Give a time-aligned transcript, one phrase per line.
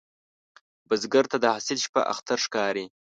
[0.87, 2.85] بزګر ته د حاصل شپه اختر ښکاري